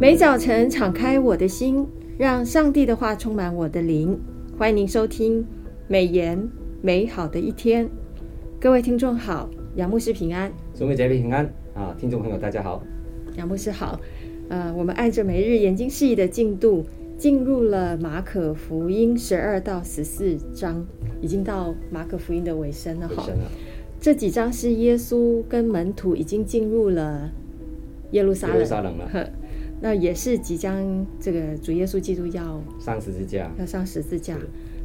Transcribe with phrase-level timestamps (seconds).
[0.00, 1.86] 每早晨敞开我的心，
[2.16, 4.18] 让上帝的话充满我的灵。
[4.56, 5.46] 欢迎您收听
[5.88, 6.48] 美言
[6.80, 7.86] 美好的一天。
[8.58, 11.44] 各位听众好，杨牧师平安，兄妹姐妹平安
[11.74, 11.94] 啊！
[12.00, 12.82] 听众朋友大家好，
[13.36, 14.00] 杨牧师好。
[14.48, 16.82] 呃，我们按着每日研经释义的进度，
[17.18, 20.82] 进入了马可福音十二到十四章，
[21.20, 23.28] 已经到马可福音的尾声了哈。
[24.00, 27.30] 这几章是耶稣跟门徒已经进入了
[28.12, 29.06] 耶路撒冷，耶路撒冷了。
[29.80, 34.36] 那也是即将这个主耶稣基督要上十字架，要上十字架。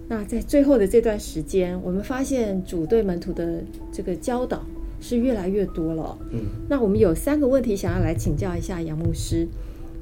[0.08, 4.64] 那在最后的这段时间，我们发现主对门徒的这个教导
[5.02, 6.18] 是越来越多了。
[6.32, 9.48] 嗯，那我们有三个问题想要来请教一下杨牧师。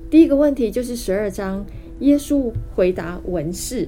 [0.10, 1.66] 第一个问题就是十二章，
[2.02, 3.88] 耶稣回答文士，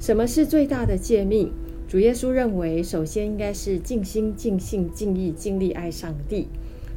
[0.00, 1.50] 什么是最大的诫命？
[1.88, 6.48] 主耶稣认为，首先应该是尽心、尽性、尽意、尽力爱上帝，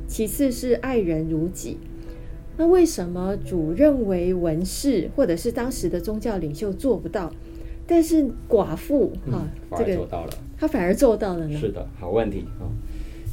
[0.08, 1.78] 其次是爱人如己。
[2.60, 7.32] 那为什么主认为文士或者是当时的宗教领袖做不到，
[7.88, 11.58] 但是寡妇哈，这个做到了，他反而做到了呢？
[11.58, 12.68] 是的，好问题啊！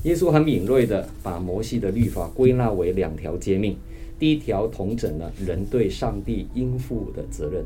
[0.05, 3.77] 耶稣很敏锐地把摩西的律法归纳为两条诫命，
[4.17, 7.65] 第一条统整了人对上帝应负的责任。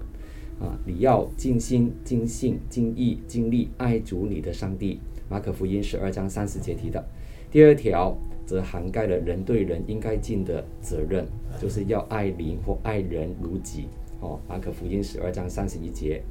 [0.58, 4.98] 啊，你要尽心、尽性、尽意、尽力爱主你的上帝。
[5.28, 7.04] 马可福音十二章三十节提的。
[7.50, 11.26] 第二条则涵盖了人对人应该尽的责任，
[11.60, 13.86] 就是要爱邻或爱人如己。
[14.20, 16.22] 哦，马可福音十二章三十一节，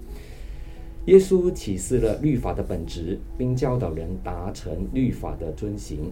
[1.06, 6.12] 耶稣启示了律法的本质，并教导人达成律法的遵行。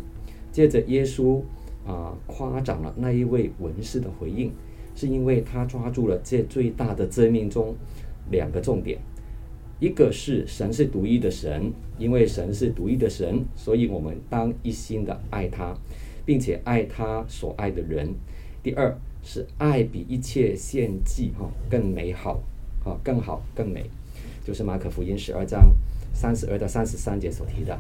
[0.52, 1.42] 接着，耶稣
[1.86, 4.52] 啊夸奖了那一位文士的回应，
[4.96, 7.76] 是因为他抓住了这最大的诫命中。
[8.30, 9.00] 两个重点，
[9.80, 15.76] 一个是神是独一的神，因为神是独一的神，所以我们当一心的爱他，
[16.26, 18.14] 并且爱他所爱的人。
[18.64, 22.42] 第二是爱比一切献祭哈更美好，
[22.84, 23.86] 哈更好更美，
[24.44, 25.72] 就是马可福音十二章
[26.12, 27.80] 三十二到三十三节所提的，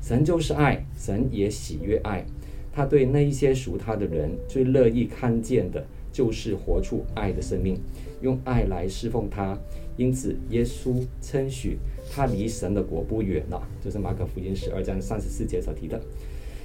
[0.00, 2.24] 神就是爱，神也喜悦爱，
[2.72, 7.80] 他对那一些属他的人最乐意看见的就是活出爱的生命，
[8.20, 9.58] 用爱来侍奉他。
[9.96, 11.76] 因此，耶稣称许
[12.10, 16.00] 他离神的国不远了，这、就是马可福音十二章三十四节所提的。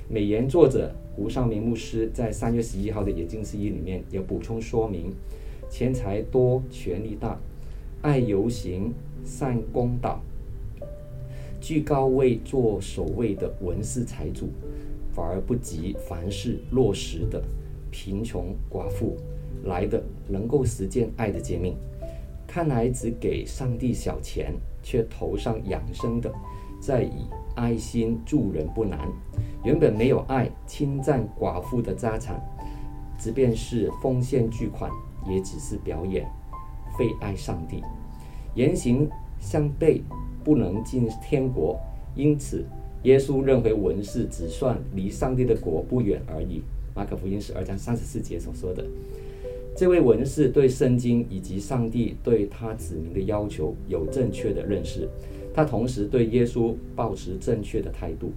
[0.10, 5.12] 美言作者吴尚明牧师在三月十一号的野经释义里面有补充说明：
[5.70, 7.38] 钱财多，权力大，
[8.02, 8.94] 爱游行，
[9.26, 10.22] 善攻导，
[11.60, 14.48] 居高位做首位的文士财主，
[15.14, 17.44] 反而不及凡事落实的
[17.92, 19.18] 贫穷寡妇
[19.66, 21.76] 来的能够实践爱的诫命。
[22.58, 24.52] 看来只给上帝小钱，
[24.82, 26.34] 却头上养生的，
[26.82, 29.08] 再以爱心助人不难。
[29.64, 32.44] 原本没有爱，侵占寡妇的家产，
[33.16, 34.90] 即便是奉献巨款，
[35.30, 36.28] 也只是表演，
[36.98, 37.84] 非爱上帝。
[38.56, 39.08] 言行
[39.40, 40.02] 相悖，
[40.44, 41.80] 不能进天国。
[42.16, 42.66] 因此，
[43.04, 46.64] 耶稣认为文士只算离上帝的国不远而已。
[46.96, 48.84] 马可福音十二章三十四节所说的。
[49.78, 55.08] 这位文士对圣经以及上帝对他子民的要求有正确的认识，
[55.54, 58.32] 他同时对耶稣抱持正确的态度。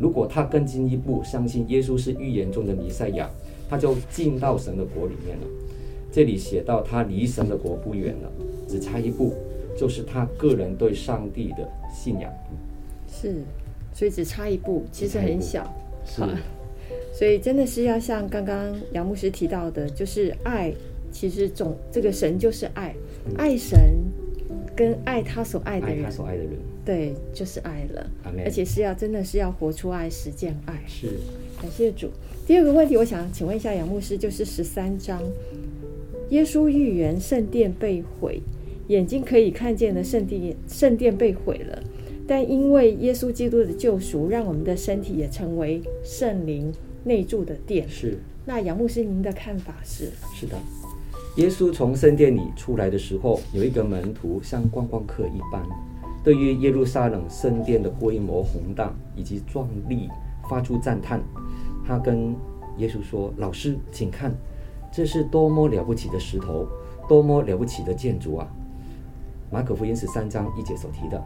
[0.00, 3.30] 如果他更进一步相信耶稣是预言中的弥赛亚，
[3.68, 5.46] 他就进到神的国里面了。
[6.10, 8.32] 这里写到他离神的国不远了，
[8.66, 9.32] 只差一步，
[9.78, 12.32] 就是他个人对上帝的信仰。
[13.06, 13.44] 是，
[13.94, 15.72] 所以只差一步，其实很小。
[16.04, 16.22] 是。
[17.20, 20.72] 所以真的是要像刚刚杨牧师提到的，就是爱，
[21.12, 22.94] 其实总这个神就是爱，
[23.26, 23.78] 嗯、爱神
[24.74, 28.10] 跟爱他所爱的人，爱他所爱的人，对，就是爱了。
[28.42, 30.82] 而且是要真的是要活出爱，实践爱。
[30.86, 31.08] 是，
[31.60, 32.08] 感谢主。
[32.46, 35.22] 第二个问题，我想请问一下杨牧师，就是十三章，
[36.30, 38.40] 耶稣预言圣殿被毁，
[38.88, 41.82] 眼睛可以看见的圣地，圣殿被毁了，
[42.26, 46.72] 但因为耶稣基督的救赎，让我们的身体也成为圣灵
[47.04, 47.88] 内住的殿。
[47.88, 48.18] 是。
[48.46, 50.10] 那杨牧师，您的看法是？
[50.34, 50.56] 是的，
[51.36, 55.62] 耶稣从圣殿里出来的时候，有一个门徒像观光客一般，
[56.24, 60.08] 对于耶路撒冷圣殿的规模宏大以及壮丽
[60.48, 61.22] 发出赞叹。
[61.86, 62.34] 他跟
[62.78, 64.34] 耶稣说：“老师，请看，
[64.90, 66.66] 这是多么了不起的石头，
[67.08, 68.48] 多么了不起的建筑啊！”
[69.52, 71.22] 马可福音十三章一节所提的，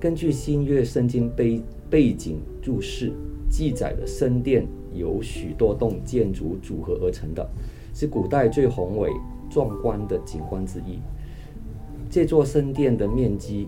[0.00, 3.12] 根据新约圣经背背景注释。
[3.48, 7.48] 记载的圣殿由许多栋建筑组合而成的，
[7.94, 9.08] 是古代最宏伟
[9.48, 10.98] 壮观的景观之一。
[12.10, 13.66] 这座圣殿的面积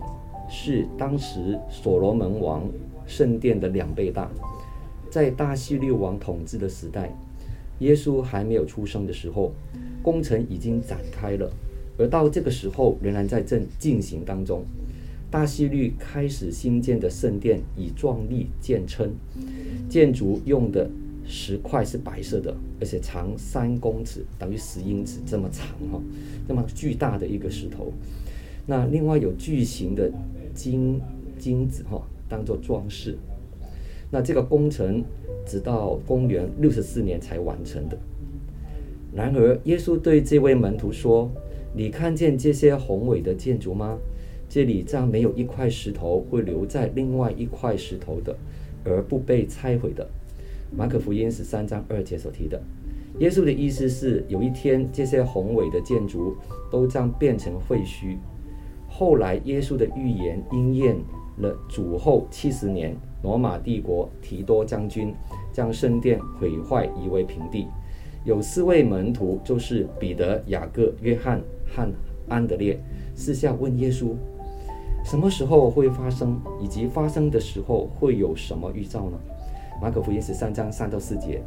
[0.49, 2.69] 是当时所罗门王
[3.07, 4.29] 圣殿的两倍大。
[5.09, 7.09] 在大希律王统治的时代，
[7.79, 9.53] 耶稣还没有出生的时候，
[10.03, 11.49] 工程已经展开了，
[11.97, 14.61] 而到这个时候仍然在正进行当中。
[15.31, 19.13] 大希律开始新建的圣殿以壮丽见称，
[19.87, 20.89] 建筑用的
[21.23, 26.01] 石块是白色的，而且长三公尺，等于十英尺这么长哈，
[26.47, 27.93] 那么巨大的一个石头。
[28.65, 30.11] 那另外有巨型的
[30.53, 30.99] 金
[31.37, 33.15] 金子哈，当做装饰。
[34.11, 35.03] 那这个工程
[35.45, 37.95] 直到公元六十四年才完成的。
[39.13, 41.29] 然而，耶稣对这位门徒说
[41.75, 43.99] ：“你看见这些宏伟的建筑吗？”
[44.49, 48.35] 这里将没有一块石头会留在另外一块石头的，
[48.83, 50.05] 而不被拆毁的。
[50.75, 52.59] 马可福音十三章二节所提的，
[53.19, 56.35] 耶稣的意思是，有一天这些宏伟的建筑
[56.71, 58.17] 都将变成废墟。
[58.87, 60.95] 后来耶稣的预言应验
[61.37, 61.55] 了。
[61.69, 65.13] 主后七十年，罗马帝国提多将军
[65.53, 67.67] 将圣殿毁坏，夷为平地。
[68.25, 71.87] 有四位门徒，就是彼得、雅各、约翰和
[72.27, 72.79] 安德烈，
[73.15, 74.13] 私下问耶稣。
[75.09, 79.17] 什么时候会发生，以及发生的时候会有什么预兆呢？
[79.81, 81.41] 马可福音十三章三到四节，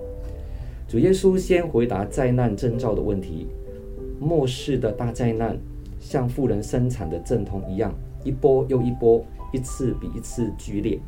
[0.88, 3.46] 主耶稣先回答灾难征兆的问题。
[4.18, 5.56] 末世的大灾难
[6.00, 7.94] 像妇人生产的阵痛一样，
[8.24, 10.98] 一波又一波，一次比一次剧烈。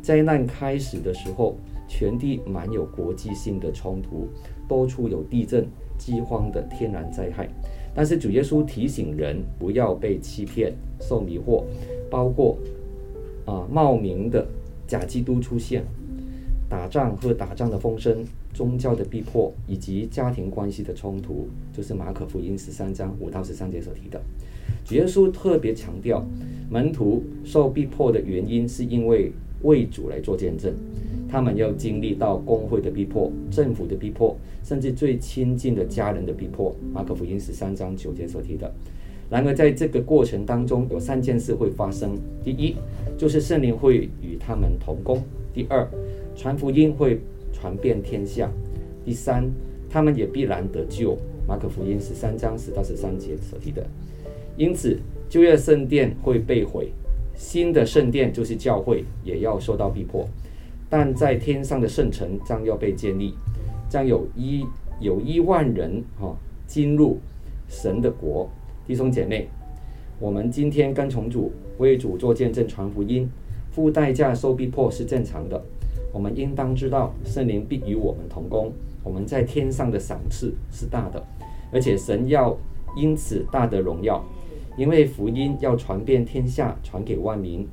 [0.00, 1.56] 灾难开始的时候，
[1.88, 4.28] 全地满有国际性的冲突，
[4.68, 5.66] 多处有地震、
[5.98, 7.48] 饥荒的天然灾害。
[7.98, 11.64] 但是主耶稣提醒人不要被欺骗、受迷惑，
[12.08, 12.56] 包括
[13.44, 14.46] 啊冒名的
[14.86, 15.82] 假基督出现、
[16.68, 18.24] 打仗和打仗的风声、
[18.54, 24.20] 宗教的逼迫以及家庭关系的冲突，就是马可福音十三章五到十三节所提的。
[24.84, 26.24] 主耶稣特别强调，
[26.70, 30.72] 门徒受逼迫的原因是因为为主来做见证。
[31.28, 36.74] 他们要经历到工会的逼迫、政府的逼迫，甚至最亲近的家人的逼迫。
[36.92, 38.72] 马可福音十三章九节所提的。
[39.30, 42.76] 然而，在这个过程当中，有三件事会发生：第一，
[43.18, 45.18] 就是圣灵会与他们同工；
[45.52, 45.86] 第二，
[46.34, 47.20] 传福音会
[47.52, 48.48] 传遍天下；
[49.04, 49.46] 第三，
[49.90, 51.14] 他们也必然得救。
[51.46, 53.86] 马可福音十三章十到十三节所提的。
[54.56, 54.98] 因此，
[55.28, 56.88] 旧约圣殿会被毁，
[57.36, 60.26] 新的圣殿就是教会，也要受到逼迫。
[60.90, 63.34] 但在天上的圣城将要被建立，
[63.88, 64.64] 将有一
[65.00, 66.34] 有一万人哈
[66.66, 67.18] 进入
[67.68, 68.48] 神的国。
[68.86, 69.48] 弟兄姐妹，
[70.18, 73.28] 我们今天跟从主，为主做见证传福音，
[73.70, 75.62] 付代价受逼迫是正常的。
[76.10, 78.72] 我们应当知道，圣灵必与我们同工。
[79.04, 81.22] 我们在天上的赏赐是大的，
[81.70, 82.56] 而且神要
[82.96, 84.24] 因此大得荣耀，
[84.78, 87.66] 因为福音要传遍天下，传给万民。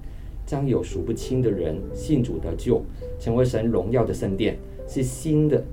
[0.45, 2.81] 将有数不清的人信主得救，
[3.19, 4.57] 成为神荣耀的圣殿，
[4.87, 5.63] 是新的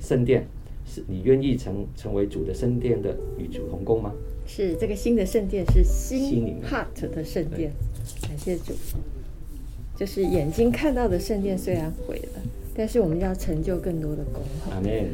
[0.00, 0.46] 圣殿。
[0.88, 4.12] 是你愿意成成为主的圣殿的与主同工吗？
[4.46, 7.72] 是这个新的圣殿是新 heart 的圣殿。
[8.22, 8.72] 感谢主，
[9.96, 12.40] 就是眼睛看到的圣殿虽然毁了，
[12.72, 14.40] 但是我们要成就更多的功。
[14.70, 15.06] 阿门。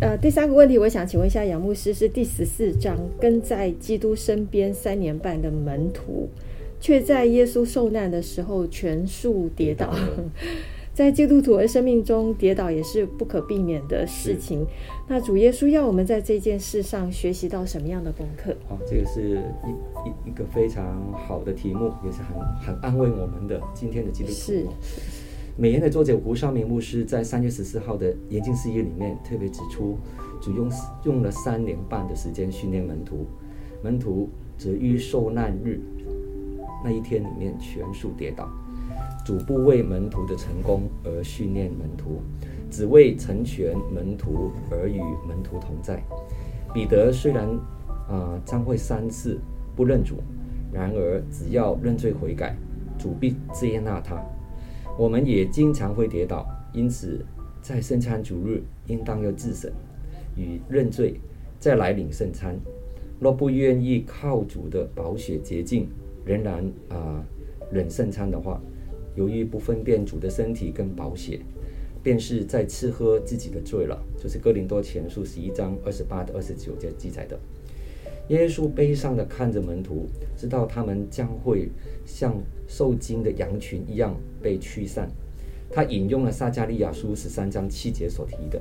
[0.00, 6.28] 呃，第三个问题，我想请问一下杨牧师，是第十四章跟在基督身边三年半的门徒。
[6.84, 9.90] 却在耶稣受难的时候全数跌倒，
[10.92, 14.66] 在基督徒的生命中跌倒也是不可避免的事情。
[15.08, 18.54] 那主耶稣要我们在这件事上学习到什么样的功课？
[18.68, 19.70] 好，这个是一
[20.06, 24.34] 一一个非常好的题目，也是很很安慰我们的今天的基督徒。
[24.34, 24.66] 是，
[25.56, 29.96] 美言的作者胡少明牧师在三月十四号的研经事业里面特别指出，
[30.38, 30.70] 主用
[31.04, 33.24] 用了三年半的时间训练门徒，
[33.82, 35.80] 门徒则于受难日。
[36.84, 38.46] 那一天里面全数跌倒，
[39.24, 42.20] 主不为门徒的成功而训练门徒，
[42.70, 46.02] 只为成全门徒而与门徒同在。
[46.74, 47.48] 彼得虽然
[48.06, 49.40] 啊、呃、将会三次
[49.74, 50.16] 不认主，
[50.70, 52.54] 然而只要认罪悔改，
[52.98, 54.22] 主必接纳他。
[54.98, 57.24] 我们也经常会跌倒，因此
[57.62, 59.72] 在圣餐主日应当要自省
[60.36, 61.18] 与认罪，
[61.58, 62.56] 再来领圣餐。
[63.20, 65.88] 若不愿意靠主的宝血洁净，
[66.24, 67.24] 仍然啊，
[67.70, 68.60] 忍圣餐的话，
[69.14, 71.40] 由于不分辨主的身体跟宝血，
[72.02, 74.02] 便是在吃喝自己的罪了。
[74.16, 77.38] 就是哥林多前书十一章二十八到二十九节记载的。
[78.28, 81.68] 耶稣悲伤地看着门徒，知道他们将会
[82.06, 82.34] 像
[82.66, 85.10] 受惊的羊群一样被驱散。
[85.70, 88.58] 他引用了撒迦利亚书十三章七节所提的：“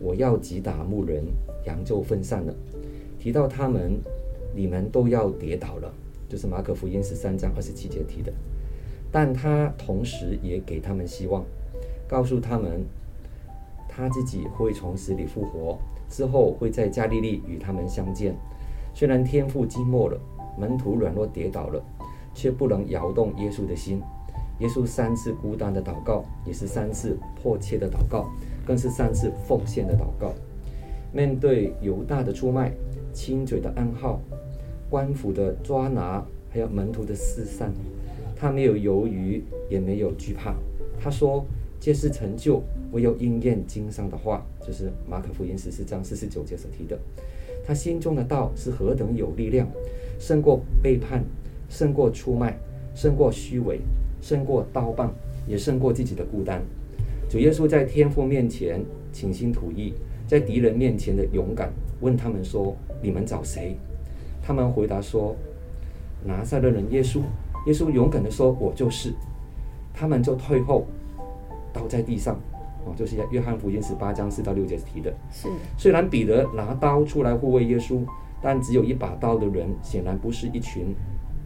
[0.00, 1.24] 我要击打牧人，
[1.64, 2.54] 羊就分散了。”
[3.18, 3.92] 提到他们，
[4.54, 5.94] 你们都要跌倒了。
[6.34, 8.32] 就是马可福音十三章二十七节提的，
[9.12, 11.44] 但他同时也给他们希望，
[12.08, 12.84] 告诉他们，
[13.88, 18.34] 他自己会从死里复活，之后会在加利利与他们相见。
[18.92, 20.20] 虽然天父寂寞了，
[20.58, 21.80] 门徒软弱跌倒了，
[22.34, 24.02] 却不能摇动耶稣的心。
[24.58, 28.28] 耶稣三次孤单的祷告，也是三次迫切的祷告，
[28.66, 30.34] 更是三次奉献的祷告。
[31.12, 32.72] 面对犹大的出卖、
[33.12, 34.20] 亲嘴的暗号、
[34.94, 37.74] 官府的抓拿，还有门徒的四散，
[38.36, 40.54] 他没有犹豫，也没有惧怕。
[41.00, 41.44] 他说
[41.82, 46.96] ：“这是成就，唯有应验经上的话。”就是马可福音十四章四十九节所提的。
[47.66, 49.68] 他心中的道是何等有力量，
[50.20, 51.24] 胜过背叛，
[51.68, 52.56] 胜过出卖，
[52.94, 53.80] 胜过虚伪。
[54.20, 55.12] 胜过刀棒，
[55.48, 56.62] 也胜过自己的孤单。
[57.28, 58.80] 主耶稣在天父面前
[59.12, 59.92] 倾心吐意，
[60.28, 63.76] 在敌人面前的勇敢，问他们说：“你们找谁？”
[64.44, 65.34] 他们回答说
[66.24, 67.20] ：“拿撒勒人耶稣。”
[67.66, 69.12] 耶稣勇敢的说：“我就是。”
[69.94, 70.84] 他们就退后，
[71.72, 72.38] 倒在地上。
[72.84, 75.10] 哦，就是约翰福音十八章四到六节提的。
[75.32, 75.48] 是。
[75.78, 78.00] 虽然彼得拿刀出来护卫耶稣，
[78.42, 80.94] 但只有一把刀的人，显然不是一群。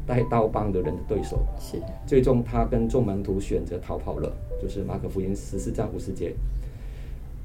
[0.07, 1.77] 带刀棒的人的对手是，
[2.07, 6.33] 最终他跟众门徒选择逃跑了，就是马可福音十四章五十节。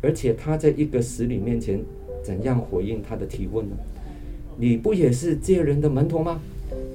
[0.01, 1.83] 而且他在一个死女面前
[2.23, 3.75] 怎样回应他的提问呢？
[4.57, 6.39] 你不也是这人的门徒吗？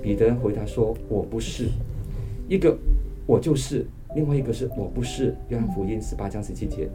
[0.03, 1.69] 彼得回答说：“我不是。”
[2.49, 2.77] 一个
[3.27, 3.85] 我就是，
[4.15, 5.35] 另外一个是我不是。
[5.49, 6.89] 约翰福音十八章十七节，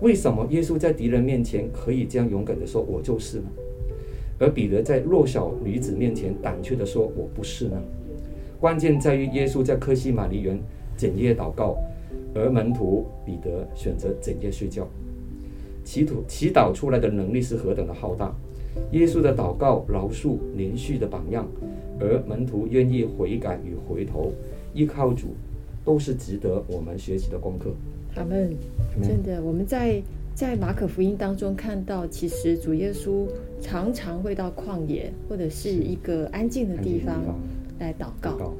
[0.00, 3.46] 为什么耶稣在敌人面前可以这样勇敢地说“我就是”呢？
[4.38, 7.80] 而彼得在弱小女子面前胆怯地说“我不是”呢？
[8.60, 10.58] 关键在于耶稣在克西马尼园
[10.96, 11.76] 整夜祷告，
[12.34, 14.88] 而门徒彼得选择整夜睡觉。
[15.84, 18.34] 祈祷祈祷出来的能力是何等的浩大！
[18.92, 21.48] 耶稣的祷告饶恕连续的榜样，
[22.00, 24.32] 而门徒愿意悔改与回头，
[24.72, 25.28] 依靠主，
[25.84, 27.70] 都是值得我们学习的功课。
[28.14, 28.54] 他们
[29.02, 30.02] 真的，我们在
[30.34, 33.26] 在马可福音当中看到，其实主耶稣
[33.60, 37.22] 常常会到旷野或者是一个安静的地方。
[37.80, 38.54] 来祷告，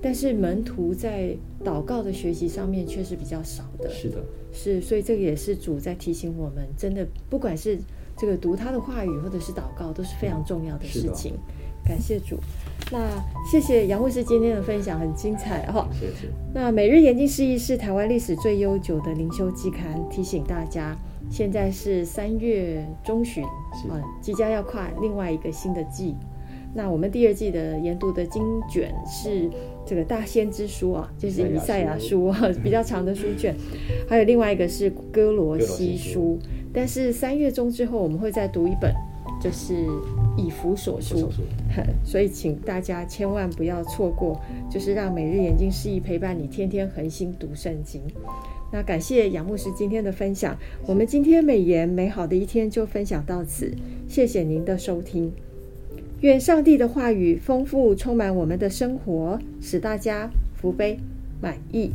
[0.00, 3.90] 但是门徒在祷告的学习上面却是比较少的。
[3.90, 4.16] 是的，
[4.50, 7.78] 是，所以这个也是主在提醒我们，真的不管是
[8.16, 11.34] 这个读他的话语，或者是祷告，都是非常重要的事情。
[11.84, 12.36] 感谢主，
[12.90, 12.98] 那
[13.48, 15.88] 谢谢杨牧师今天的分享，很精彩哈。
[15.92, 16.28] 谢谢。
[16.52, 20.96] 那每日研经释义是台湾历史最悠久的灵修季刊，提醒大家，
[21.30, 23.44] 现在是三月中旬
[23.88, 26.16] 啊，即将要跨另外一个新的季。
[26.74, 29.48] 那我们第二季的研读的经卷是
[29.86, 33.54] 这个大先知书啊，就是以赛亚书啊，比较长的书卷，
[34.08, 36.36] 还有另外一个是哥罗西书。
[36.76, 38.92] 但是三月中之后，我们会再读一本，
[39.40, 39.74] 就是
[40.36, 41.30] 以弗所书。
[42.04, 44.38] 所以请大家千万不要错过，
[44.70, 48.02] 就是让每日眼睛示意陪伴你天天恒心读圣经。
[48.70, 50.54] 那感谢杨牧师今天的分享，
[50.86, 53.72] 我们今天美言美好的一天就分享到此，
[54.06, 55.32] 谢谢您的收听。
[56.20, 60.98] 愿上帝的话语丰富充满我们的生活，使大家福杯
[61.40, 61.90] 满溢。